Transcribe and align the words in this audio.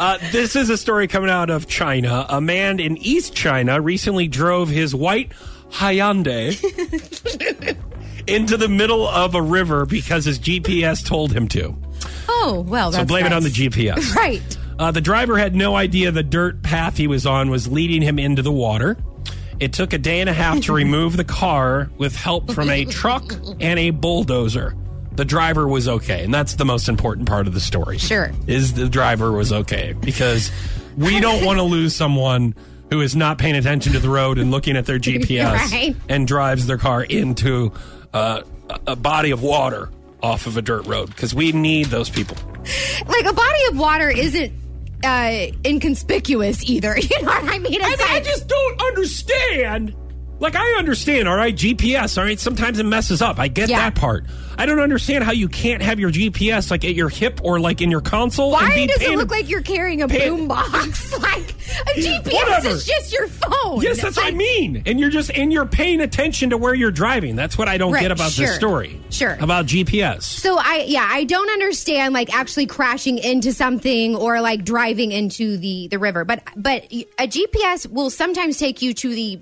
Uh, 0.00 0.16
this 0.32 0.56
is 0.56 0.70
a 0.70 0.78
story 0.78 1.06
coming 1.06 1.28
out 1.28 1.50
of 1.50 1.68
China. 1.68 2.24
A 2.30 2.40
man 2.40 2.80
in 2.80 2.96
East 2.96 3.34
China 3.34 3.78
recently 3.82 4.28
drove 4.28 4.70
his 4.70 4.94
white 4.94 5.32
Hyundai 5.70 6.56
into 8.26 8.56
the 8.56 8.68
middle 8.68 9.06
of 9.06 9.34
a 9.34 9.42
river 9.42 9.84
because 9.84 10.24
his 10.24 10.38
GPS 10.38 11.04
told 11.06 11.32
him 11.34 11.46
to. 11.48 11.76
Oh, 12.30 12.64
well, 12.66 12.90
So 12.92 13.04
blame 13.04 13.26
it 13.26 13.32
on 13.34 13.42
the. 13.42 13.50
GPS. 13.50 14.14
Right. 14.16 14.40
Uh, 14.78 14.90
the 14.90 15.02
driver 15.02 15.36
had 15.36 15.54
no 15.54 15.76
idea 15.76 16.10
the 16.10 16.22
dirt 16.22 16.62
path 16.62 16.96
he 16.96 17.06
was 17.06 17.26
on 17.26 17.50
was 17.50 17.68
leading 17.68 18.00
him 18.00 18.18
into 18.18 18.40
the 18.40 18.50
water. 18.50 18.96
It 19.60 19.74
took 19.74 19.92
a 19.92 19.98
day 19.98 20.20
and 20.20 20.30
a 20.30 20.32
half 20.32 20.62
to 20.62 20.72
remove 20.74 21.18
the 21.18 21.24
car 21.24 21.90
with 21.98 22.16
help 22.16 22.50
from 22.52 22.70
a 22.70 22.86
truck 22.86 23.34
and 23.60 23.78
a 23.78 23.90
bulldozer. 23.90 24.74
The 25.12 25.24
driver 25.24 25.66
was 25.66 25.88
okay, 25.88 26.24
and 26.24 26.32
that's 26.32 26.54
the 26.54 26.64
most 26.64 26.88
important 26.88 27.28
part 27.28 27.46
of 27.46 27.54
the 27.54 27.60
story. 27.60 27.98
Sure. 27.98 28.30
Is 28.46 28.74
the 28.74 28.88
driver 28.88 29.32
was 29.32 29.52
okay 29.52 29.92
because 29.98 30.50
we 30.96 31.20
don't 31.20 31.44
want 31.44 31.58
to 31.58 31.62
lose 31.64 31.94
someone 31.94 32.54
who 32.90 33.00
is 33.00 33.14
not 33.16 33.38
paying 33.38 33.54
attention 33.56 33.92
to 33.92 33.98
the 34.00 34.08
road 34.08 34.38
and 34.38 34.50
looking 34.50 34.76
at 34.76 34.86
their 34.86 34.98
GPS 35.00 35.70
Right. 35.72 35.96
and 36.08 36.26
drives 36.26 36.66
their 36.66 36.78
car 36.78 37.02
into 37.02 37.72
uh, 38.14 38.42
a- 38.86 38.96
body 38.96 39.30
of 39.32 39.42
water 39.42 39.90
off 40.22 40.46
of 40.46 40.56
a 40.56 40.62
dirt 40.62 40.86
road 40.86 41.06
because 41.08 41.34
we 41.34 41.52
need 41.52 41.86
those 41.86 42.08
people. 42.10 42.36
Like 43.06 43.24
a 43.26 43.32
body 43.32 43.64
of 43.70 43.78
water 43.78 44.10
isn't 44.10 44.52
uh, 45.04 45.46
inconspicuous 45.64 46.62
either. 46.68 46.96
You 47.02 47.22
know 47.22 47.28
what 47.28 47.44
I 47.44 47.58
mean? 47.58 47.80
I, 47.82 47.88
mean, 47.88 47.98
I 48.00 48.20
just 48.20 48.46
don't 48.48 48.80
understand. 48.82 49.94
Like 50.40 50.56
I 50.56 50.78
understand, 50.78 51.28
all 51.28 51.36
right, 51.36 51.54
GPS, 51.54 52.16
all 52.16 52.24
right. 52.24 52.40
Sometimes 52.40 52.78
it 52.78 52.84
messes 52.86 53.20
up. 53.20 53.38
I 53.38 53.48
get 53.48 53.68
Yeah. 53.68 53.78
that 53.78 53.94
part. 53.94 54.24
I 54.56 54.66
don't 54.66 54.80
understand 54.80 55.22
how 55.24 55.32
you 55.32 55.48
can't 55.48 55.82
have 55.82 56.00
your 56.00 56.10
GPS 56.10 56.70
like 56.70 56.84
at 56.84 56.94
your 56.94 57.08
hip 57.10 57.40
or 57.44 57.60
like 57.60 57.80
in 57.80 57.90
your 57.90 58.00
console. 58.00 58.56
and 58.56 58.68
Why 58.68 58.86
does 58.86 59.00
it 59.02 59.16
look 59.16 59.30
like 59.30 59.48
you're 59.48 59.60
carrying 59.62 60.02
a 60.02 60.08
paying- 60.08 60.48
boombox? 60.48 61.18
like 61.22 61.50
a 61.96 62.00
GPS 62.00 62.32
Whatever. 62.32 62.68
is 62.70 62.84
just 62.86 63.12
your 63.12 63.26
phone. 63.28 63.80
Yes, 63.82 64.00
that's 64.02 64.16
what 64.16 64.26
I 64.26 64.36
mean. 64.36 64.82
And 64.86 64.98
you're 64.98 65.10
just 65.10 65.30
and 65.30 65.52
you're 65.52 65.66
paying 65.66 66.00
attention 66.00 66.50
to 66.50 66.56
where 66.58 66.74
you're 66.74 66.90
driving. 66.90 67.36
That's 67.36 67.56
what 67.58 67.68
I 67.68 67.76
don't 67.78 67.92
Right, 67.92 68.00
get 68.02 68.10
about 68.10 68.32
sure. 68.32 68.46
this 68.46 68.56
story. 68.56 69.00
Sure. 69.10 69.36
About 69.40 69.66
GPS. 69.66 70.22
So 70.22 70.56
I 70.58 70.84
yeah, 70.88 71.06
I 71.10 71.24
don't 71.24 71.50
understand 71.50 72.12
like 72.14 72.34
actually 72.34 72.66
crashing 72.66 73.18
into 73.18 73.52
something 73.52 74.16
or 74.16 74.40
like 74.40 74.64
driving 74.64 75.12
into 75.12 75.56
the 75.58 75.88
the 75.88 75.98
river. 75.98 76.24
But 76.24 76.42
but 76.56 76.84
a 76.90 77.28
GPS 77.28 77.86
will 77.90 78.10
sometimes 78.10 78.58
take 78.58 78.82
you 78.82 78.94
to 78.94 79.08
the 79.14 79.38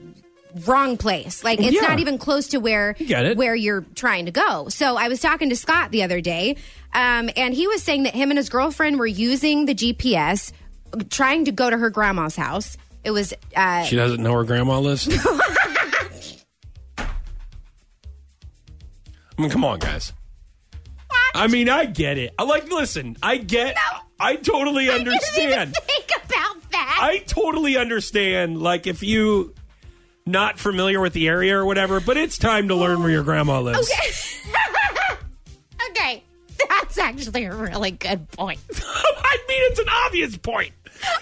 wrong 0.67 0.97
place. 0.97 1.45
Like 1.45 1.61
it's 1.61 1.73
Yeah. 1.75 1.83
not 1.83 1.99
even 2.01 2.19
close 2.19 2.49
to 2.49 2.59
where 2.59 2.97
it. 2.99 3.37
where 3.37 3.55
you're 3.55 3.85
trying 3.95 4.27
to 4.27 4.33
go. 4.33 4.69
So 4.69 4.97
I 4.97 5.09
was 5.09 5.21
talking 5.21 5.49
to 5.51 5.57
Scott 5.57 5.91
the 5.91 6.03
other 6.03 6.21
day, 6.21 6.57
um, 6.95 7.31
and 7.37 7.55
he 7.55 7.67
was 7.67 7.83
saying 7.83 8.05
that 8.05 8.15
him 8.15 8.31
and 8.31 8.39
his 8.39 8.49
girlfriend 8.49 8.99
were 8.99 9.07
using 9.07 9.67
the 9.67 9.75
GPS 9.75 10.53
trying 11.11 11.45
to 11.45 11.53
go 11.53 11.69
to 11.69 11.77
her 11.77 11.91
grandma's 11.91 12.37
house. 12.37 12.77
It 13.05 13.11
was 13.11 13.35
uh, 13.57 13.85
She 13.85 13.97
doesn't 13.97 14.23
know 14.23 14.33
her 14.33 14.45
grandma 14.45 14.79
lives. 14.81 15.09
I 16.99 17.07
mean, 19.43 19.51
come 19.51 19.65
on, 19.65 19.79
guys. 19.79 20.13
I 21.35 21.47
mean, 21.47 21.69
I 21.69 21.85
get 21.85 22.19
it. 22.19 22.35
I 22.39 22.43
like. 22.43 22.71
Listen, 22.73 23.17
I 23.23 23.37
get. 23.37 23.77
No. 23.77 23.99
I 24.19 24.35
totally 24.37 24.91
I 24.91 24.95
understand. 24.95 25.75
think 25.75 26.07
about 26.25 26.71
that. 26.73 26.99
I 27.01 27.19
totally 27.19 27.77
understand. 27.77 28.61
Like, 28.61 28.87
if 28.89 29.03
you 29.05 29.55
not 30.29 30.59
familiar 30.59 31.01
with 31.01 31.13
the 31.13 31.27
area 31.29 31.57
or 31.57 31.65
whatever, 31.65 32.01
but 32.01 32.17
it's 32.17 32.39
time 32.39 32.69
to 32.69 32.75
learn 32.75 33.01
where 33.01 33.11
your 33.11 33.23
grandma 33.25 33.61
lives. 33.61 33.79
okay, 33.91 34.53
okay. 35.91 36.25
that's 36.69 36.99
actually 36.99 37.45
a 37.45 37.55
really 37.55 37.91
good 37.93 38.31
point. 38.33 38.61
I 38.77 39.39
mean, 39.49 39.59
it's 39.71 39.79
an 39.79 39.89
obvious 40.07 40.37
point. 40.37 40.73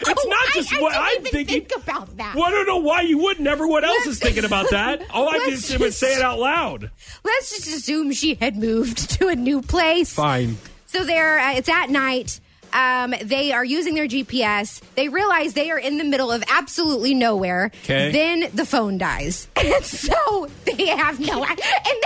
It's 0.01 0.25
Oh, 0.25 0.29
not 0.29 0.55
just 0.55 0.73
I 0.73 0.81
what 0.81 0.95
I'm 0.97 1.13
even 1.21 1.25
thinking. 1.33 1.67
think 1.67 1.83
about 1.85 2.17
that. 2.17 2.35
Well, 2.35 2.45
I 2.45 2.51
don't 2.51 2.67
know 2.67 2.79
why 2.79 3.03
you 3.03 3.19
wouldn't. 3.19 3.47
Everyone 3.47 3.85
else 3.85 4.07
is 4.07 4.19
thinking 4.19 4.45
about 4.47 4.71
that. 4.71 5.03
All 5.11 5.29
I 5.29 5.33
Let's 5.37 5.69
did 5.69 5.81
was 5.81 5.91
just- 5.91 6.01
say 6.01 6.15
it 6.17 6.23
out 6.23 6.39
loud. 6.39 6.91
Let's 7.25 7.51
just 7.51 7.69
assume 7.69 8.11
she 8.13 8.35
had 8.37 8.57
moved 8.57 9.11
to 9.19 9.29
a 9.29 9.37
new 9.37 9.61
place. 9.61 10.15
Fine. 10.15 10.57
So 10.87 11.05
they're 11.05 11.39
uh, 11.39 11.53
it's 11.57 11.69
at 11.69 11.91
night. 11.91 12.41
Um, 12.77 13.15
they 13.23 13.53
are 13.53 13.65
using 13.65 13.95
their 13.95 14.07
GPS. 14.07 14.83
They 14.97 15.09
realize 15.09 15.55
they 15.55 15.71
are 15.71 15.79
in 15.79 15.97
the 15.97 16.05
middle 16.05 16.31
of 16.31 16.45
absolutely 16.49 17.15
nowhere. 17.15 17.71
'Kay. 17.85 18.13
Then 18.13 18.51
the 18.53 18.67
phone 18.67 18.99
dies, 18.99 19.49
and 19.57 19.83
so 19.85 20.47
they 20.65 20.87
have 20.89 21.19
no 21.19 21.43
and 21.45 21.59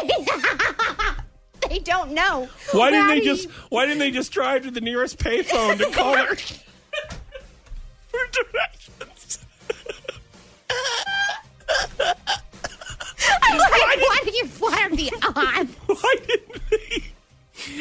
they 0.09 1.69
they 1.69 1.78
don't 1.80 2.12
know. 2.12 2.48
Why 2.72 2.91
didn't 2.91 3.03
How 3.03 3.09
they 3.14 3.20
do 3.20 3.26
you- 3.26 3.34
just 3.36 3.48
Why 3.69 3.84
didn't 3.86 3.98
they 3.98 4.10
just 4.12 4.30
drive 4.32 4.62
to 4.62 4.70
the 4.70 4.80
nearest 4.80 5.19
payphone 5.19 5.78
to 5.78 5.91
call 5.91 6.16
her 6.16 6.36
for 8.09 8.20
directions? 8.32 9.38
I'm 13.42 13.59
like, 13.59 14.00
what 14.00 14.26
are 14.26 14.30
you? 14.30 14.44
Are 14.62 14.97
the 14.97 15.10
odds? 15.36 15.75
Why 15.86 16.14
didn't 16.26 16.62
they? 16.70 17.04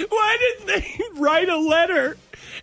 Why 0.09 0.37
didn't 0.39 0.67
they 0.67 0.99
write 1.19 1.49
a 1.49 1.57
letter 1.57 2.17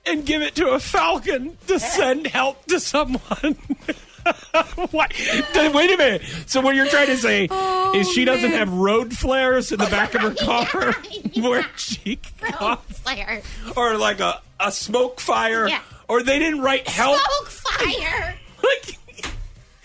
and 0.06 0.24
give 0.24 0.42
it 0.42 0.54
to 0.56 0.70
a 0.70 0.80
falcon 0.80 1.56
to 1.66 1.78
send 1.80 2.26
help 2.28 2.64
to 2.66 2.80
someone? 2.80 3.56
Why? 4.90 5.06
Th- 5.08 5.72
Wait 5.72 5.90
a 5.92 5.96
minute. 5.96 6.22
So 6.46 6.60
what 6.60 6.74
you're 6.74 6.88
trying 6.88 7.06
to 7.06 7.16
say 7.16 7.46
oh, 7.50 7.92
is 7.96 8.10
she 8.10 8.24
doesn't 8.24 8.50
man. 8.50 8.58
have 8.58 8.72
road 8.72 9.16
flares 9.16 9.70
in 9.70 9.78
the 9.78 9.86
back 9.86 10.14
of 10.14 10.22
her 10.22 10.34
car 10.44 10.94
Yeah. 11.32 11.48
where 11.48 11.66
she 11.76 12.18
Oh, 12.60 12.76
Flair. 12.88 13.42
or 13.76 13.96
like 13.96 14.18
a, 14.20 14.40
a 14.58 14.72
smoke 14.72 15.20
fire 15.20 15.68
Yeah. 15.68 15.80
or 16.08 16.22
they 16.24 16.38
didn't 16.40 16.60
write 16.60 16.88
help 16.88 17.18
Smoke 17.20 17.48
fire. 17.48 18.34
like 18.64 18.98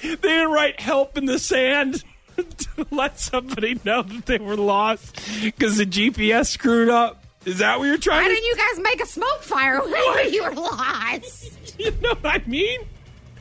they 0.02 0.16
didn't 0.16 0.52
write 0.52 0.80
help 0.80 1.18
in 1.20 1.26
the 1.26 1.38
sand 1.38 2.04
to 2.38 2.88
let 2.90 3.20
somebody 3.20 3.80
know 3.86 4.02
that 4.02 4.26
they 4.26 4.40
were 4.40 4.56
lost 4.58 5.20
because 5.44 5.78
the 5.78 5.86
GPS 5.86 6.48
screwed 6.48 6.90
up. 6.90 7.21
Is 7.46 7.58
that 7.60 7.80
what 7.80 7.86
you're 7.86 7.98
trying 7.98 8.22
Why 8.24 8.28
to 8.28 8.34
didn't 8.36 8.46
you 8.46 8.56
guys 8.56 8.80
make 8.84 9.02
a 9.02 9.06
smoke 9.08 9.42
fire 9.42 9.82
when 9.82 10.34
you 10.34 10.44
were 10.44 10.52
lost? 10.54 11.52
You 11.80 11.90
know 12.02 12.10
what 12.22 12.26
I 12.26 12.44
mean? 12.46 12.82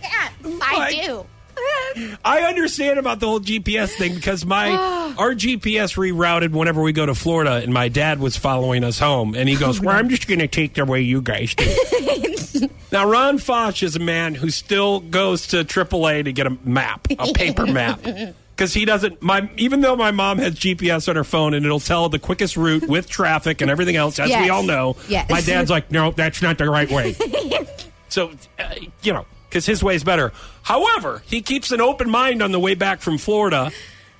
Yeah, 0.00 0.28
I 0.62 0.77
Like- 0.78 1.05
do. 1.05 1.27
I 2.25 2.43
understand 2.49 2.99
about 2.99 3.21
the 3.21 3.27
whole 3.27 3.41
GPS 3.41 3.91
thing 3.91 4.15
because 4.15 4.47
my 4.47 4.71
our 5.19 5.33
GPS 5.34 5.97
rerouted 5.99 6.53
whenever 6.53 6.81
we 6.81 6.93
go 6.93 7.05
to 7.05 7.15
Florida, 7.15 7.56
and 7.56 7.75
my 7.75 7.89
dad 7.89 8.19
was 8.19 8.37
following 8.37 8.83
us 8.83 8.99
home, 8.99 9.34
and 9.34 9.47
he 9.47 9.56
goes, 9.56 9.78
oh, 9.81 9.84
"Well, 9.84 9.97
I'm 9.97 10.09
just 10.09 10.27
going 10.27 10.39
to 10.39 10.49
take 10.49 10.75
the 10.75 10.87
way 10.87 11.03
you 11.03 11.21
guys 11.21 11.55
do." 11.55 12.69
now, 12.93 13.06
Ron 13.10 13.37
Foch 13.37 13.83
is 13.83 13.94
a 13.97 13.99
man 14.00 14.34
who 14.34 14.49
still 14.49 15.00
goes 15.00 15.49
to 15.49 15.65
AAA 15.65 16.25
to 16.25 16.33
get 16.33 16.47
a 16.47 16.56
map, 16.65 17.06
a 17.19 17.33
paper 17.34 17.66
map. 17.66 18.00
Because 18.60 18.75
he 18.75 18.84
doesn't, 18.84 19.22
my 19.22 19.48
even 19.56 19.81
though 19.81 19.97
my 19.97 20.10
mom 20.10 20.37
has 20.37 20.54
GPS 20.54 21.09
on 21.09 21.16
her 21.16 21.25
phone 21.25 21.54
and 21.54 21.65
it'll 21.65 21.81
tell 21.81 22.10
the 22.10 22.19
quickest 22.19 22.59
route 22.59 22.87
with 22.87 23.09
traffic 23.09 23.62
and 23.62 23.71
everything 23.71 23.97
else, 23.97 24.19
as 24.19 24.28
Yes. 24.28 24.43
we 24.44 24.50
all 24.50 24.62
know, 24.65 24.97
Yes. 25.09 25.31
my 25.31 25.41
dad's 25.41 25.71
like, 25.71 25.91
no, 25.91 26.10
that's 26.10 26.43
not 26.43 26.59
the 26.59 26.69
right 26.69 26.91
way. 26.91 27.16
So, 28.10 28.32
uh, 28.59 28.75
you 29.03 29.12
know, 29.15 29.25
because 29.48 29.65
his 29.65 29.82
way 29.84 29.94
is 29.94 30.03
better. 30.04 30.32
However, 30.62 31.22
he 31.26 31.41
keeps 31.43 31.71
an 31.72 31.81
open 31.81 32.10
mind 32.10 32.43
on 32.43 32.50
the 32.53 32.59
way 32.59 32.75
back 32.75 33.00
from 33.00 33.16
Florida, 33.19 33.71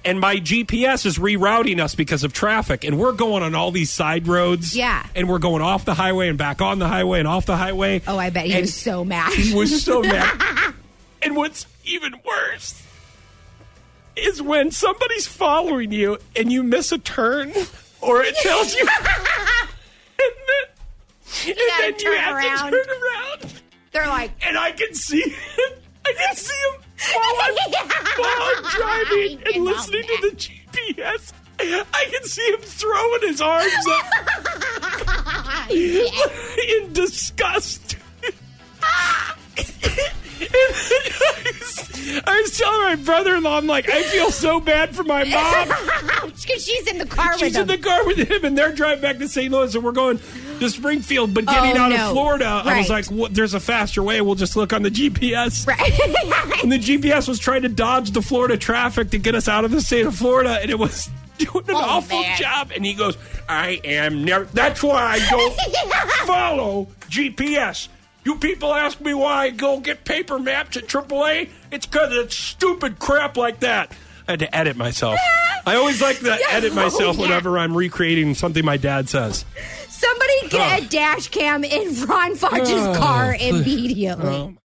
and 0.05 0.19
my 0.21 0.37
GPS 0.37 1.05
is 1.05 1.19
rerouting 1.19 1.81
us 1.81 1.95
because 1.97 2.23
of 2.25 2.33
traffic, 2.33 2.85
and 2.85 2.99
we're 2.99 3.13
going 3.13 3.43
on 3.43 3.55
all 3.57 3.73
these 3.73 3.91
side 3.91 4.27
roads. 4.29 4.75
Yeah. 4.77 5.05
And 5.17 5.29
we're 5.29 5.41
going 5.41 5.61
off 5.61 5.85
the 5.85 5.95
highway 5.95 6.29
and 6.29 6.39
back 6.39 6.63
on 6.63 6.79
the 6.79 6.87
highway 6.89 7.19
and 7.19 7.29
off 7.29 7.45
the 7.47 7.57
highway. 7.57 8.01
Oh, 8.07 8.17
I 8.17 8.31
bet 8.31 8.47
he 8.47 8.53
And 8.53 8.61
was 8.63 8.75
so 8.75 9.05
mad. 9.05 9.33
He 9.35 9.53
was 9.55 9.83
so 9.85 10.01
mad. 10.03 10.73
and 11.23 11.37
what's 11.37 11.67
even 11.85 12.15
worse 12.25 12.80
is 14.21 14.41
when 14.43 14.71
somebody's 14.71 15.27
following 15.27 15.93
you 15.93 16.19
and 16.37 16.53
you 16.53 16.63
miss 16.63 16.93
a 16.93 16.99
turn, 16.99 17.53
or 18.01 18.23
it 18.23 18.35
tells 18.37 18.75
you. 18.75 18.87
and 18.87 19.11
then, 20.49 21.49
and 21.49 21.57
then 21.79 21.95
you 21.99 22.17
have 22.17 22.35
around. 22.37 22.71
to 22.73 22.85
turn 22.85 22.89
around 22.89 23.63
They're 23.93 24.07
like, 24.07 24.31
and 24.47 24.57
I 24.59 24.73
can 24.73 24.95
see 24.95 25.23
him. 25.23 25.33
I 26.07 26.15
can 26.27 26.37
see 26.37 26.55
him 26.55 26.81
while 27.15 27.35
I'm, 27.43 27.55
while 28.19 28.43
I'm 28.43 28.65
driving 28.77 29.43
and 29.55 29.65
listening 29.65 30.03
to 30.03 30.31
the 30.31 30.37
GPS. 30.37 31.33
I 31.63 32.07
can 32.11 32.25
see 32.25 32.47
him 32.53 32.61
throwing 32.61 33.21
his 33.21 33.41
arms 33.43 33.73
up 33.91 34.07
in 35.71 36.93
disgust. 36.95 37.97
I, 42.27 42.41
was, 42.43 42.57
telling 42.57 42.81
my 42.83 42.97
brother-in-law, 42.97 43.57
I'm 43.59 43.67
like, 43.67 43.89
I 43.91 44.03
feel 44.05 44.31
so 44.31 44.61
bad 44.61 44.95
for 44.95 45.03
my 45.05 45.25
mom. 45.25 45.69
because 46.37 46.65
she's 46.65 46.87
in 46.87 46.99
the 46.99 47.07
car 47.07 47.39
She's 47.39 47.53
with 47.57 47.63
in 47.63 47.67
the 47.67 47.79
car 47.79 48.05
with 48.07 48.19
him, 48.19 48.45
and 48.45 48.57
they're 48.57 48.73
driving 48.73 49.03
back 49.03 49.19
to 49.19 49.29
St. 49.29 49.53
Louis, 49.53 49.75
and 49.75 49.85
we're 49.85 49.93
going 49.93 50.19
to 50.59 50.69
Springfield. 50.71 51.35
But 51.35 51.47
getting 51.47 51.77
Oh, 51.77 51.83
out 51.83 51.89
no. 51.91 52.07
of 52.07 52.13
Florida, 52.13 52.63
I 52.65 52.79
was 52.79 52.89
like, 52.91 53.07
what, 53.07 53.35
"There's 53.35 53.55
a 53.55 53.61
faster 53.61 54.03
way. 54.03 54.21
We'll 54.21 54.35
just 54.35 54.57
look 54.57 54.73
on 54.73 54.83
the 54.83 54.91
GPS." 54.91 55.67
right. 55.67 55.93
And 56.63 56.71
the 56.71 56.79
GPS 56.79 57.27
was 57.29 57.39
trying 57.39 57.63
to 57.63 57.69
dodge 57.71 58.11
the 58.11 58.21
Florida 58.23 58.57
traffic 58.59 59.11
to 59.11 59.19
get 59.19 59.35
us 59.35 59.49
out 59.49 59.65
of 59.65 59.71
the 59.71 59.81
state 59.81 60.05
of 60.07 60.15
Florida, 60.15 60.59
and 60.61 60.71
it 60.71 60.79
was 60.79 61.09
doing 61.39 61.65
an 61.69 61.75
Oh, 61.75 61.79
awful 61.79 62.21
man. 62.21 62.37
job. 62.39 62.71
And 62.75 62.85
he 62.85 62.93
goes, 62.95 63.17
"I 63.49 63.81
am 63.85 64.25
never. 64.25 64.45
That's 64.47 64.83
why 64.83 65.19
I 65.19 65.29
don't 65.31 65.55
follow 66.27 66.89
GPS. 67.09 67.89
You 68.25 68.37
people 68.37 68.75
ask 68.75 69.01
me 69.01 69.15
why 69.15 69.45
I 69.45 69.51
go 69.51 69.81
get 69.81 70.05
paper 70.05 70.39
maps 70.39 70.77
at 70.77 70.87
AAA. 70.87 71.49
It's 71.71 71.87
because 71.87 72.13
it's 72.13 72.37
stupid 72.37 72.99
crap 72.99 73.37
like 73.37 73.61
that. 73.61 73.93
I 74.29 74.33
had 74.33 74.41
to 74.41 74.57
edit 74.57 74.77
myself. 74.77 75.19
I 75.67 75.77
always 75.77 76.01
like 76.01 76.19
to 76.21 76.39
edit 76.51 76.75
myself 76.75 77.17
oh, 77.17 77.23
yeah. 77.23 77.29
whenever 77.29 77.59
I'm 77.59 77.77
recreating 77.77 78.35
something 78.35 78.65
my 78.65 78.77
dad 78.77 79.09
says. 79.09 79.45
Somebody 79.89 80.49
get 80.49 80.83
a 80.83 80.89
dash 80.89 81.29
cam 81.29 81.65
in 81.65 82.07
Ron 82.07 82.37
Foch's 82.37 82.99
car 82.99 83.35
immediately. 83.39 84.57